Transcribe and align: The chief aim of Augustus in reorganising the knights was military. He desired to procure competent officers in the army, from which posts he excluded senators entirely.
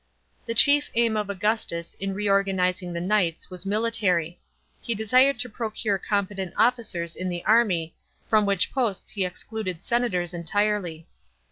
The 0.47 0.55
chief 0.55 0.89
aim 0.95 1.15
of 1.15 1.29
Augustus 1.29 1.93
in 1.99 2.15
reorganising 2.15 2.91
the 2.91 2.99
knights 2.99 3.51
was 3.51 3.67
military. 3.67 4.39
He 4.81 4.95
desired 4.95 5.37
to 5.41 5.47
procure 5.47 5.99
competent 5.99 6.55
officers 6.57 7.15
in 7.15 7.29
the 7.29 7.45
army, 7.45 7.93
from 8.27 8.47
which 8.47 8.71
posts 8.73 9.11
he 9.11 9.23
excluded 9.25 9.83
senators 9.83 10.33
entirely. 10.33 11.07